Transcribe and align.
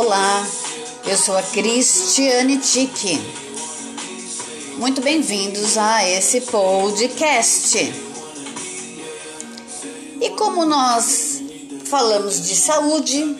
Olá, 0.00 0.46
eu 1.06 1.18
sou 1.18 1.36
a 1.36 1.42
Cristiane 1.42 2.56
Tique. 2.58 3.20
Muito 4.76 5.00
bem-vindos 5.00 5.76
a 5.76 6.08
esse 6.08 6.40
podcast. 6.42 7.76
E 10.20 10.30
como 10.36 10.64
nós 10.64 11.42
falamos 11.86 12.46
de 12.46 12.54
saúde, 12.54 13.36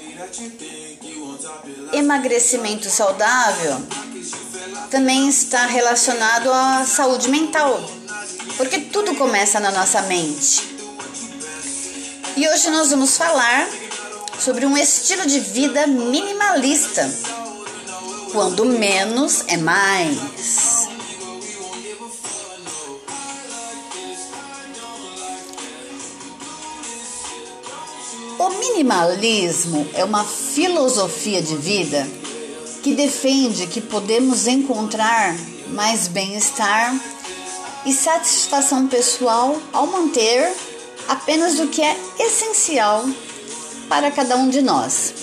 emagrecimento 1.93 2.91
saudável 2.91 3.81
também 4.91 5.29
está 5.29 5.65
relacionado 5.65 6.53
à 6.53 6.85
saúde 6.85 7.29
mental, 7.29 7.81
porque 8.57 8.81
tudo 8.81 9.15
começa 9.15 9.61
na 9.61 9.71
nossa 9.71 10.03
mente. 10.03 10.77
E 12.37 12.49
hoje 12.49 12.69
nós 12.71 12.91
vamos 12.91 13.17
falar 13.17 13.69
sobre 14.39 14.65
um 14.65 14.77
estilo 14.77 15.27
de 15.27 15.41
vida 15.41 15.87
minimalista. 15.87 17.11
Quando 18.33 18.65
menos 18.65 19.45
é 19.49 19.57
mais. 19.57 20.89
O 28.39 28.51
minimalismo 28.51 29.89
é 29.95 30.05
uma 30.05 30.25
filosofia 30.25 31.43
de 31.43 31.57
vida 31.57 32.07
que 32.83 32.95
defende 32.95 33.67
que 33.67 33.81
podemos 33.81 34.47
encontrar 34.47 35.35
mais 35.69 36.07
bem-estar 36.07 36.95
e 37.85 37.93
satisfação 37.93 38.87
pessoal 38.87 39.61
ao 39.73 39.87
manter 39.87 40.53
apenas 41.09 41.59
o 41.59 41.69
que 41.69 41.83
é 41.83 41.97
essencial 42.19 43.05
para 43.89 44.11
cada 44.11 44.37
um 44.37 44.49
de 44.49 44.61
nós, 44.61 45.15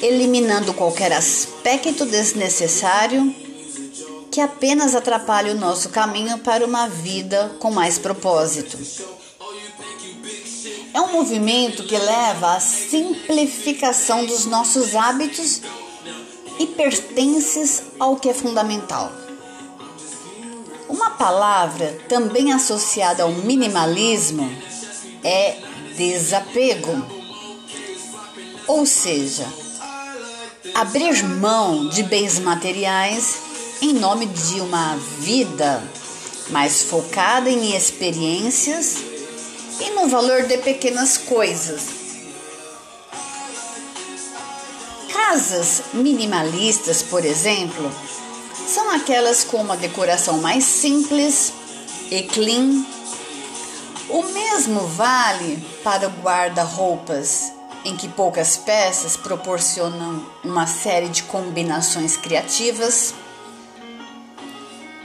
eliminando 0.00 0.72
qualquer 0.72 1.12
aspecto 1.12 2.06
desnecessário 2.06 3.34
que 4.30 4.40
apenas 4.40 4.94
atrapalhe 4.94 5.50
o 5.50 5.54
nosso 5.54 5.88
caminho 5.88 6.38
para 6.38 6.64
uma 6.64 6.88
vida 6.88 7.56
com 7.58 7.70
mais 7.70 7.98
propósito. 7.98 8.78
É 10.92 11.00
um 11.00 11.12
movimento 11.12 11.84
que 11.84 11.96
leva 11.96 12.54
à 12.54 12.60
simplificação 12.60 14.24
dos 14.24 14.46
nossos 14.46 14.94
hábitos 14.94 15.62
e 16.58 16.66
pertences 16.66 17.82
ao 17.98 18.16
que 18.16 18.28
é 18.28 18.34
fundamental. 18.34 19.12
Uma 20.88 21.10
palavra 21.10 21.98
também 22.08 22.52
associada 22.52 23.24
ao 23.24 23.32
minimalismo 23.32 24.50
é 25.24 25.56
desapego. 25.96 27.15
Ou 28.66 28.84
seja, 28.84 29.46
abrir 30.74 31.22
mão 31.24 31.88
de 31.88 32.02
bens 32.02 32.38
materiais 32.38 33.36
em 33.80 33.92
nome 33.92 34.26
de 34.26 34.60
uma 34.60 34.96
vida 35.18 35.82
mais 36.50 36.82
focada 36.82 37.48
em 37.50 37.76
experiências 37.76 38.96
e 39.80 39.90
no 39.90 40.08
valor 40.08 40.42
de 40.44 40.58
pequenas 40.58 41.16
coisas. 41.16 41.82
Casas 45.12 45.82
minimalistas, 45.92 47.02
por 47.02 47.24
exemplo, 47.24 47.90
são 48.66 48.90
aquelas 48.90 49.44
com 49.44 49.58
uma 49.58 49.76
decoração 49.76 50.38
mais 50.38 50.64
simples 50.64 51.52
e 52.10 52.22
clean. 52.22 52.84
O 54.08 54.22
mesmo 54.22 54.80
vale 54.88 55.58
para 55.82 56.08
guarda-roupas 56.08 57.55
em 57.86 57.96
que 57.96 58.08
poucas 58.08 58.56
peças 58.56 59.16
proporcionam 59.16 60.26
uma 60.42 60.66
série 60.66 61.08
de 61.08 61.22
combinações 61.22 62.16
criativas. 62.16 63.14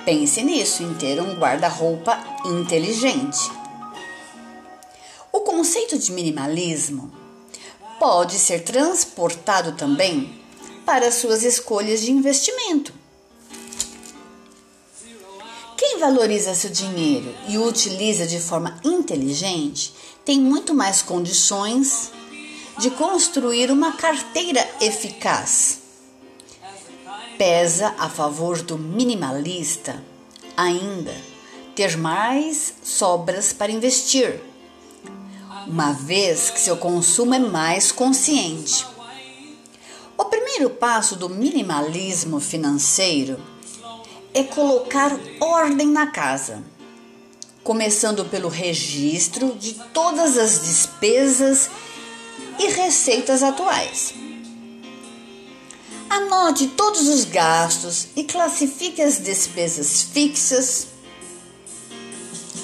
Pense 0.04 0.42
nisso, 0.42 0.82
em 0.82 0.92
ter 0.96 1.22
um 1.22 1.36
guarda-roupa 1.36 2.18
inteligente. 2.44 3.38
O 5.32 5.42
conceito 5.42 5.96
de 5.96 6.12
minimalismo 6.12 7.14
pode 8.00 8.40
ser 8.40 8.64
transportado 8.64 9.74
também 9.74 10.42
para 10.84 11.12
suas 11.12 11.44
escolhas 11.44 12.02
de 12.02 12.12
investimento. 12.12 12.92
Quem 15.78 16.00
valoriza 16.00 16.56
seu 16.56 16.72
dinheiro 16.72 17.32
e 17.48 17.60
o 17.60 17.68
utiliza 17.68 18.26
de 18.26 18.40
forma 18.40 18.80
inteligente 18.84 19.94
tem 20.26 20.40
muito 20.40 20.74
mais 20.74 21.04
condições 21.04 22.12
de 22.82 22.90
construir 22.90 23.70
uma 23.70 23.92
carteira 23.92 24.68
eficaz. 24.82 25.82
Pesa 27.38 27.94
a 28.00 28.10
favor 28.10 28.60
do 28.64 28.76
minimalista 28.76 30.04
ainda 30.58 31.16
ter 31.76 31.96
mais 31.96 32.74
sobras 32.84 33.54
para 33.54 33.72
investir, 33.72 34.42
uma 35.68 35.94
vez 35.94 36.50
que 36.50 36.60
seu 36.60 36.76
consumo 36.76 37.36
é 37.36 37.40
mais 37.40 37.92
consciente. 37.92 38.84
O 40.18 40.26
primeiro 40.26 40.72
passo 40.72 41.16
do 41.16 41.30
minimalismo 41.30 42.40
financeiro 42.40 43.40
é 44.34 44.42
colocar 44.42 45.16
ordem 45.40 45.88
na 45.88 46.08
casa, 46.08 46.64
começando 47.64 48.26
pelo 48.26 48.50
registro 48.50 49.54
de 49.54 49.76
todas 49.94 50.36
as 50.36 50.62
despesas 50.62 51.70
e 51.70 51.91
receitas 52.68 53.44
atuais. 53.44 54.14
Anote 56.10 56.68
todos 56.68 57.08
os 57.08 57.24
gastos 57.24 58.08
e 58.16 58.26
classifique 58.26 59.02
as 59.02 59.18
despesas 59.20 60.02
fixas, 60.02 60.88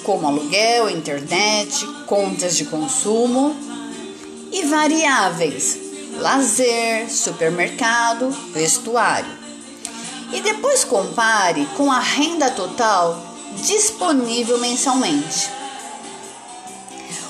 como 0.02 0.26
aluguel, 0.26 0.90
internet, 0.90 1.86
contas 2.06 2.56
de 2.56 2.66
consumo, 2.66 3.56
e 4.52 4.64
variáveis, 4.64 5.78
lazer, 6.18 7.10
supermercado, 7.10 8.30
vestuário. 8.52 9.38
E 10.32 10.40
depois 10.40 10.84
compare 10.84 11.66
com 11.76 11.90
a 11.90 12.00
renda 12.00 12.50
total 12.50 13.18
disponível 13.62 14.58
mensalmente. 14.58 15.57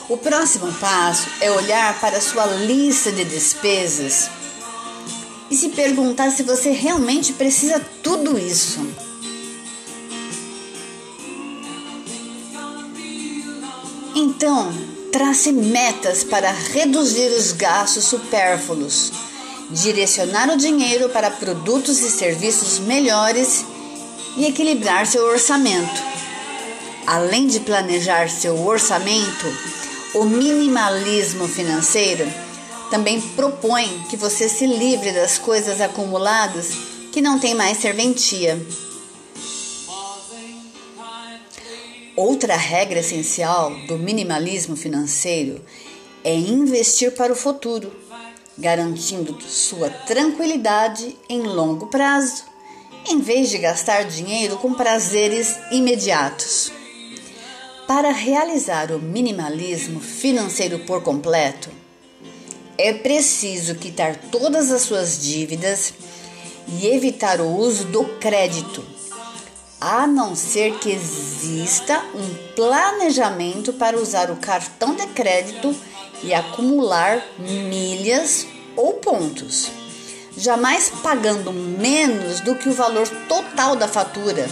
O 0.08 0.16
próximo 0.16 0.72
passo 0.74 1.28
é 1.38 1.50
olhar 1.50 2.00
para 2.00 2.18
sua 2.18 2.46
lista 2.46 3.12
de 3.12 3.24
despesas 3.24 4.30
e 5.50 5.56
se 5.56 5.68
perguntar 5.68 6.30
se 6.30 6.42
você 6.42 6.70
realmente 6.70 7.34
precisa 7.34 7.78
tudo 8.02 8.38
isso. 8.38 8.80
Então, 14.16 14.72
trace 15.12 15.52
metas 15.52 16.24
para 16.24 16.50
reduzir 16.52 17.28
os 17.28 17.52
gastos 17.52 18.04
supérfluos, 18.04 19.12
direcionar 19.70 20.48
o 20.48 20.56
dinheiro 20.56 21.10
para 21.10 21.30
produtos 21.30 22.00
e 22.00 22.10
serviços 22.10 22.78
melhores 22.78 23.62
e 24.38 24.46
equilibrar 24.46 25.06
seu 25.06 25.22
orçamento. 25.26 26.02
Além 27.06 27.46
de 27.46 27.60
planejar 27.60 28.30
seu 28.30 28.66
orçamento, 28.66 29.46
o 30.14 30.24
minimalismo 30.24 31.46
financeiro 31.46 32.26
também 32.90 33.20
propõe 33.20 34.04
que 34.08 34.16
você 34.16 34.48
se 34.48 34.66
livre 34.66 35.12
das 35.12 35.36
coisas 35.36 35.80
acumuladas 35.80 36.72
que 37.12 37.20
não 37.20 37.38
têm 37.38 37.54
mais 37.54 37.78
serventia. 37.78 38.60
Outra 42.16 42.56
regra 42.56 43.00
essencial 43.00 43.70
do 43.86 43.98
minimalismo 43.98 44.76
financeiro 44.76 45.62
é 46.24 46.34
investir 46.34 47.14
para 47.14 47.32
o 47.32 47.36
futuro, 47.36 47.92
garantindo 48.56 49.40
sua 49.42 49.88
tranquilidade 49.90 51.16
em 51.28 51.42
longo 51.42 51.86
prazo, 51.86 52.44
em 53.06 53.20
vez 53.20 53.50
de 53.50 53.58
gastar 53.58 54.04
dinheiro 54.04 54.56
com 54.56 54.74
prazeres 54.74 55.54
imediatos. 55.70 56.72
Para 57.88 58.12
realizar 58.12 58.92
o 58.92 58.98
minimalismo 58.98 59.98
financeiro 59.98 60.80
por 60.80 61.02
completo, 61.02 61.70
é 62.76 62.92
preciso 62.92 63.76
quitar 63.76 64.14
todas 64.30 64.70
as 64.70 64.82
suas 64.82 65.18
dívidas 65.22 65.94
e 66.68 66.86
evitar 66.86 67.40
o 67.40 67.48
uso 67.48 67.86
do 67.86 68.04
crédito, 68.20 68.84
a 69.80 70.06
não 70.06 70.36
ser 70.36 70.78
que 70.80 70.90
exista 70.90 72.04
um 72.14 72.54
planejamento 72.54 73.72
para 73.72 73.98
usar 73.98 74.30
o 74.30 74.36
cartão 74.36 74.94
de 74.94 75.06
crédito 75.06 75.74
e 76.22 76.34
acumular 76.34 77.26
milhas 77.38 78.46
ou 78.76 78.92
pontos, 78.96 79.70
jamais 80.36 80.92
pagando 81.02 81.54
menos 81.54 82.40
do 82.40 82.54
que 82.54 82.68
o 82.68 82.74
valor 82.74 83.08
total 83.26 83.74
da 83.74 83.88
fatura, 83.88 84.46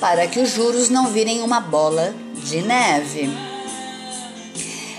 para 0.00 0.26
que 0.26 0.40
os 0.40 0.48
juros 0.48 0.88
não 0.88 1.08
virem 1.08 1.42
uma 1.42 1.60
bola 1.60 2.21
de 2.44 2.62
neve. 2.62 3.30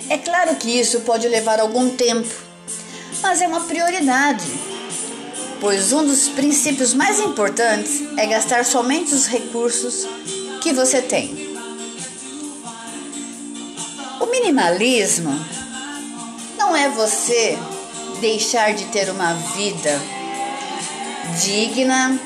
É 0.09 0.17
claro 0.17 0.55
que 0.55 0.69
isso 0.69 1.01
pode 1.01 1.27
levar 1.27 1.59
algum 1.59 1.89
tempo, 1.89 2.33
mas 3.21 3.41
é 3.41 3.47
uma 3.47 3.61
prioridade, 3.61 4.45
pois 5.59 5.91
um 5.93 6.05
dos 6.05 6.27
princípios 6.29 6.93
mais 6.93 7.19
importantes 7.19 8.03
é 8.17 8.25
gastar 8.25 8.65
somente 8.65 9.13
os 9.13 9.27
recursos 9.27 10.05
que 10.61 10.73
você 10.73 11.01
tem. 11.01 11.53
O 14.19 14.25
minimalismo 14.27 15.33
não 16.57 16.75
é 16.75 16.89
você 16.89 17.57
deixar 18.19 18.73
de 18.73 18.85
ter 18.85 19.09
uma 19.09 19.33
vida 19.33 20.01
digna, 21.41 22.19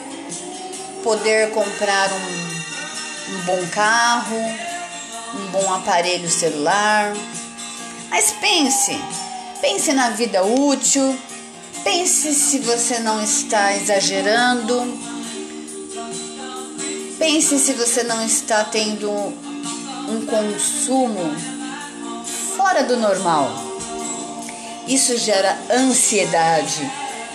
poder 1.04 1.52
comprar 1.52 2.10
um, 2.12 3.36
um 3.36 3.42
bom 3.46 3.68
carro, 3.72 4.67
um 5.34 5.52
bom 5.52 5.74
aparelho 5.74 6.30
celular. 6.30 7.16
Mas 8.10 8.32
pense, 8.40 8.98
pense 9.62 9.92
na 9.94 10.12
vida 10.12 10.44
útil, 10.44 11.18
pense 11.84 12.34
se 12.34 12.60
você 12.60 13.00
não 13.00 13.22
está 13.22 13.76
exagerando, 13.76 14.98
pense 17.18 17.60
se 17.60 17.74
você 17.74 18.04
não 18.04 18.26
está 18.26 18.64
tendo 18.64 19.10
um 19.12 20.26
consumo 20.26 21.36
fora 22.56 22.84
do 22.84 22.98
normal. 22.98 23.50
Isso 24.88 25.18
gera 25.18 25.58
ansiedade, 25.70 26.90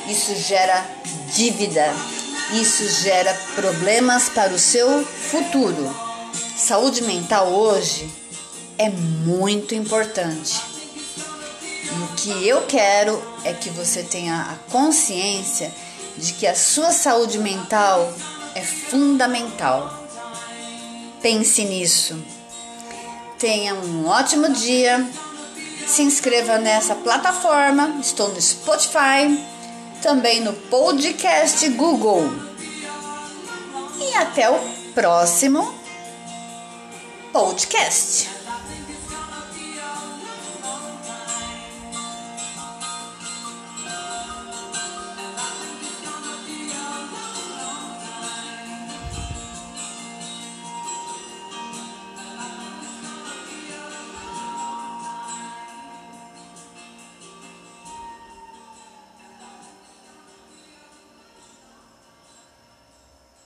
isso 0.09 0.35
gera 0.37 0.85
dívida, 1.35 1.95
isso 2.53 2.89
gera 3.03 3.35
problemas 3.55 4.31
para 4.31 4.53
o 4.55 4.59
seu 4.59 5.05
futuro. 5.05 6.12
Saúde 6.63 7.03
mental 7.03 7.49
hoje 7.49 8.09
é 8.79 8.89
muito 8.89 9.75
importante. 9.75 10.63
E 11.61 12.05
o 12.05 12.15
que 12.15 12.49
eu 12.49 12.63
quero 12.67 13.21
é 13.43 13.53
que 13.53 13.69
você 13.71 14.05
tenha 14.05 14.43
a 14.43 14.71
consciência 14.71 15.75
de 16.17 16.33
que 16.35 16.47
a 16.47 16.55
sua 16.55 16.93
saúde 16.93 17.41
mental 17.41 18.15
é 18.55 18.63
fundamental. 18.63 19.93
Pense 21.21 21.65
nisso. 21.65 22.17
Tenha 23.41 23.75
um 23.75 24.07
ótimo 24.07 24.49
dia 24.51 25.05
se 25.85 26.03
inscreva 26.03 26.59
nessa 26.59 26.95
plataforma. 26.95 27.97
Estou 28.01 28.29
no 28.29 28.41
Spotify, 28.41 29.37
também 30.01 30.41
no 30.41 30.53
podcast 30.53 31.69
Google. 31.71 32.33
E 33.99 34.15
até 34.15 34.49
o 34.49 34.61
próximo 34.95 35.82
podcast. 37.33 38.42